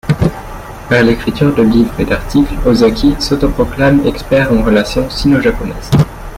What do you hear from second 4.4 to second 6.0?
en relations sino-japonaise.